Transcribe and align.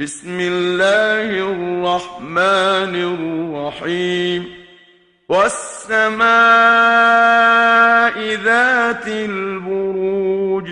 بسم 0.00 0.40
الله 0.40 1.52
الرحمن 1.52 2.94
الرحيم. 2.94 4.48
والسماء 5.28 6.24
ذات 8.34 9.06
البروج 9.06 10.70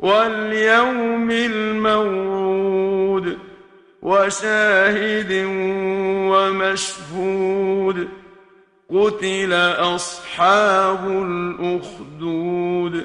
واليوم 0.00 1.30
الموعود 1.30 3.38
وشاهد 4.02 5.44
ومشهود 6.32 8.08
قتل 8.90 9.52
أصحاب 9.78 11.08
الأخدود. 11.08 13.04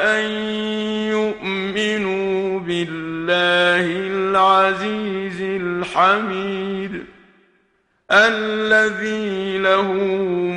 بالله 3.50 3.86
العزيز 4.06 5.40
الحميد 5.40 7.04
الذي 8.10 9.58
له 9.58 9.92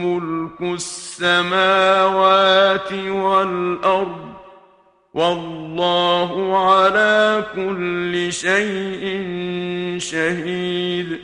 ملك 0.06 0.62
السماوات 0.62 2.14
والأرض 2.94 4.30
والله 5.14 6.58
على 6.70 7.46
كل 7.56 8.32
شيء 8.34 9.04
شهيد 10.00 11.20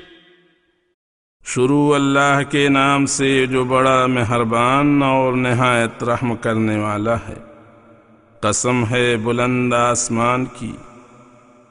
शुरू 1.46 1.82
अल्लाह 1.96 2.42
के 2.52 2.62
नाम 2.70 3.06
से 3.16 3.28
जो 3.48 3.62
बड़ा 3.66 4.08
मेहरबान 4.14 5.04
और 5.04 5.36
नहायत 5.42 6.04
रहम 6.10 6.34
करने 6.46 6.78
वाला 6.78 7.16
है 7.28 7.38
कसम 8.46 8.84
है 8.86 9.06
बुलंद 9.26 9.74
आसमान 9.74 10.46
की 10.58 10.74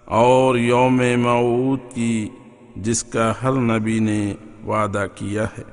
اور 0.09 0.55
یوم 0.55 1.01
موعود 1.17 1.79
کی، 1.93 2.29
جس 2.75 3.03
کا 3.03 3.33
ہر 3.43 3.51
نبی 3.51 3.99
نے 3.99 4.33
وعدہ 4.65 5.05
کیا 5.15 5.43
ہے۔ 5.43 5.63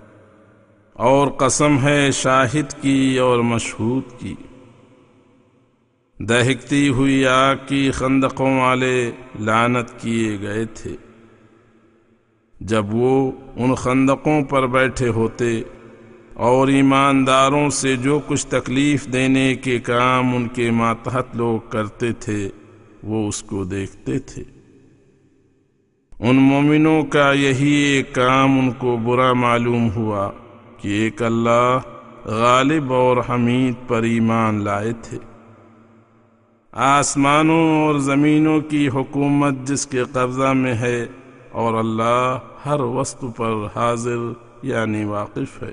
اور 0.93 1.29
قسم 1.29 1.79
ہے 1.83 2.11
شاہد 2.11 2.83
کی 2.83 3.19
اور 3.19 3.39
مشہود 3.39 4.03
کی۔ 4.19 4.35
دہکتی 6.19 6.89
ہوئی 6.89 7.27
آگ 7.27 7.57
کی 7.67 7.91
خندقوں 7.91 8.61
والے 8.61 9.11
لعنت 9.41 10.01
کیے 10.01 10.41
گئے 10.41 10.65
تھے۔ 10.65 10.97
جب 12.61 12.95
وہ 12.95 13.33
ان 13.57 13.75
خندقوں 13.75 14.45
پر 14.45 14.67
بیٹھے 14.67 15.09
ہوتے، 15.09 15.63
اور 16.35 16.69
ایمانداروں 16.69 17.71
سے 17.71 17.97
جو 17.97 18.21
کچھ 18.27 18.47
تکلیف 18.47 19.07
دینے 19.13 19.55
کے 19.55 19.79
کام 19.79 20.37
ان 20.37 20.49
کے 20.49 20.71
ماتحت 20.71 21.37
لوگ 21.37 21.71
کرتے 21.71 22.13
تھے 22.13 22.51
وہ 23.07 23.29
اس 23.29 23.43
کو 23.43 23.65
دیکھتے 23.65 24.19
تھے۔ 24.19 24.43
ان 26.19 26.37
مومنوں 26.37 27.03
کا 27.03 27.33
یہی 27.33 27.71
ایک 27.71 28.15
کام 28.15 28.59
ان 28.59 28.73
کو 28.73 28.97
برا 28.97 29.33
معلوم 29.33 29.91
ہوا 29.91 30.31
کہ 30.79 30.89
ایک 30.89 31.23
اللہ 31.23 31.79
غالب 32.25 32.93
اور 32.93 33.17
حمید 33.29 33.89
پر 33.89 34.03
ایمان 34.03 34.65
لائے 34.65 34.93
تھے۔ 35.03 35.19
آسمانوں 36.73 37.87
اور 37.87 37.95
زمینوں 37.95 38.61
کی 38.61 38.89
حکومت 38.89 39.55
جس 39.65 39.87
کے 39.87 40.05
قبضہ 40.13 40.53
میں 40.53 40.75
ہے 40.75 41.07
اور 41.53 41.75
اللہ 41.75 42.39
ہر 42.67 42.81
وسط 42.81 43.25
پر 43.37 43.53
حاضر 43.77 44.19
یعنی 44.63 45.05
واقف 45.05 45.63
ہے۔ 45.63 45.73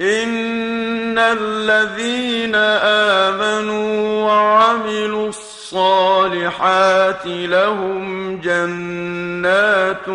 ان 0.00 1.18
الذين 1.18 2.54
امنوا 3.34 4.22
وعملوا 4.26 5.28
الصالحات 5.28 7.26
لهم 7.26 8.36
جنات 8.40 10.06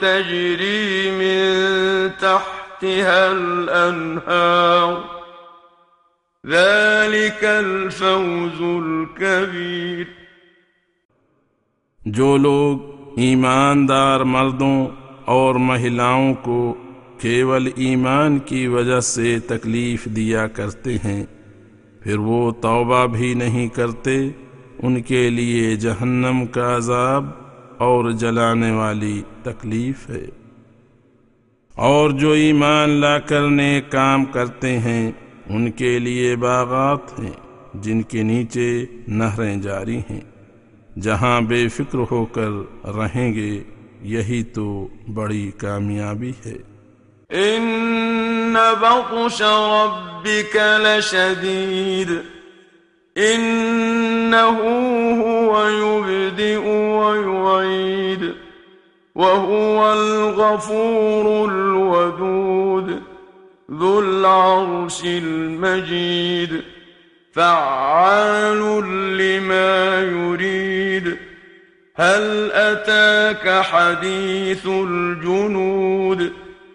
تجري 0.00 1.10
من 1.10 2.10
تحتها 2.16 3.32
الانهار 3.32 5.04
ذلك 6.46 7.44
الفوز 7.44 8.60
الكبير 8.62 10.06
जो 12.06 12.36
लोग 12.36 12.76
ईमानदार 13.18 14.24
मर्दों 14.24 14.88
और 15.28 15.56
महिलाओं 15.58 16.34
کیول 17.17 17.69
ایمان 17.75 18.39
کی 18.39 18.67
وجہ 18.67 18.99
سے 18.99 19.39
تکلیف 19.39 20.05
دیا 20.05 20.47
کرتے 20.47 20.95
ہیں، 20.95 21.25
پھر 22.01 22.17
وہ 22.17 22.51
توبہ 22.51 23.05
بھی 23.05 23.33
نہیں 23.33 23.67
کرتے، 23.67 24.29
ان 24.79 25.01
کے 25.01 25.29
لیے 25.29 25.75
جہنم 25.75 26.45
کا 26.45 26.77
عذاب 26.77 27.25
اور 27.77 28.11
جلانے 28.11 28.71
والی 28.71 29.21
تکلیف 29.43 30.09
ہے۔ 30.09 30.25
اور 31.75 32.09
جو 32.09 32.31
ایمان 32.31 32.89
لا 32.89 33.19
کر 33.19 33.46
نیک 33.46 33.81
کام 33.89 34.25
کرتے 34.25 34.79
ہیں، 34.79 35.11
ان 35.49 35.71
کے 35.71 35.99
لیے 35.99 36.35
باغات 36.35 37.19
ہیں، 37.19 37.31
جن 37.73 38.01
کے 38.01 38.23
نیچے 38.23 38.85
نہریں 39.07 39.57
جاری 39.57 39.97
ہیں۔ 39.97 40.21
جہاں 41.01 41.41
بے 41.41 41.67
فکر 41.67 41.97
ہو 42.11 42.25
کر 42.25 42.49
رہیں 42.87 43.33
گے، 43.33 43.63
یہی 44.01 44.43
تو 44.43 44.87
بڑی 45.13 45.51
کامیابی 45.57 46.31
ہے۔ 46.45 46.74
إن 47.31 48.57
بطش 48.73 49.41
ربك 49.41 50.55
لشديد 50.55 52.21
إنه 53.17 54.59
هو 55.23 55.67
يبدئ 55.67 56.67
ويعيد 56.67 58.33
وهو 59.15 59.93
الغفور 59.93 61.49
الودود 61.51 63.01
ذو 63.71 63.99
العرش 63.99 65.03
المجيد 65.05 66.63
فعال 67.33 68.59
لما 69.17 70.01
يريد 70.01 71.17
هل 71.95 72.51
أتاك 72.51 73.61
حديث 73.63 74.65
الجنود 74.65 76.31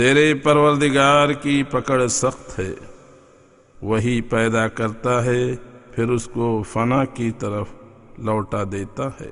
تیرے 0.00 0.34
پروردگار 0.34 1.28
کی 1.28 1.62
پکڑ 1.62 2.06
سخت 2.06 2.58
ہے، 2.58 2.74
وہی 3.82 4.20
پیدا 4.20 4.68
کرتا 4.68 5.24
ہے، 5.24 5.56
پھر 5.92 6.10
اس 6.10 6.26
کو 6.26 6.62
فنا 6.62 7.04
کی 7.04 7.30
طرف 7.30 7.68
لوٹا 8.18 8.62
دیتا 8.72 9.08
ہے۔ 9.08 9.30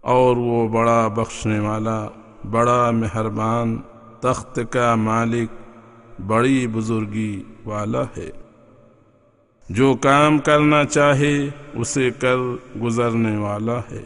اور 0.00 0.36
وہ 0.36 0.68
بڑا 0.68 1.08
بخشنے 1.08 1.58
والا، 1.58 2.08
بڑا 2.50 2.90
مہربان 2.90 3.76
تخت 4.20 4.60
کا 4.70 4.94
مالک، 4.94 5.50
بڑی 6.26 6.66
بزرگی 6.66 7.42
والا 7.64 8.02
ہے۔ 8.02 8.30
جو 9.68 9.94
کام 9.94 10.38
کرنا 10.38 10.84
چاہے، 10.84 11.48
اسے 11.74 12.10
کر 12.10 12.36
گزرنے 12.82 13.36
والا 13.36 13.78
ہے۔ 13.78 14.04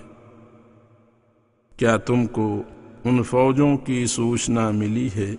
کیا 1.76 1.96
تم 1.96 2.26
کو 2.26 2.62
ان 3.04 3.22
فوجوں 3.22 3.76
کی 3.76 4.06
سوچنا 4.06 4.70
ملی 4.70 5.08
ہے 5.16 5.34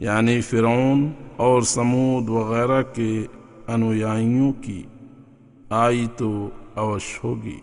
یعنی 0.00 0.40
فرعون 0.40 1.10
اور 1.36 1.62
سمود 1.62 2.28
وغیرہ 2.28 2.82
کے 2.82 3.26
انویائیوں 3.66 4.52
کی۔ 4.52 4.82
آئی 5.70 6.06
تو 6.16 6.48
اوشیہ 6.74 7.20
ہوگی۔ 7.24 7.56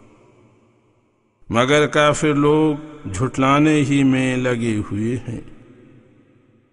مگر 1.50 1.88
کافر 1.88 2.34
لوگ 2.34 3.08
جھٹلانے 3.08 3.76
ہی 3.76 4.04
میں 4.04 4.38
لگے 4.38 4.82
ہوئے 4.92 5.16
ہیں۔ 5.16 5.42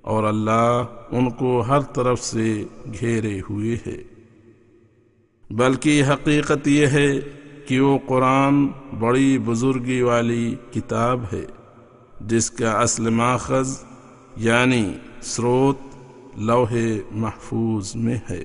اور 0.01 0.25
اللہ 0.25 0.85
ان 1.11 1.31
کو 1.31 1.61
ہر 1.61 1.81
طرف 1.81 2.21
سے 2.21 2.65
گھیرے 3.01 3.41
ہوئے 3.51 3.77
ہے۔ 3.87 4.03
بلکہ 5.51 6.03
حقیقت 6.05 6.69
یہ 6.69 6.87
ہے 6.87 7.13
کہ 7.67 7.81
وہ 7.81 7.99
قرآن 8.07 8.67
بڑی 8.99 9.39
بزرگی 9.39 10.01
والی 10.01 10.55
کتاب 10.71 11.21
ہے۔ 11.33 11.45
جس 12.21 12.51
کا 12.51 12.73
اصل 12.73 13.11
ماخذ 13.11 13.77
یعنی 14.37 14.93
سروت 15.23 15.79
لوح 16.37 17.01
محفوظ 17.11 17.97
میں 17.97 18.19
ہے۔ 18.31 18.45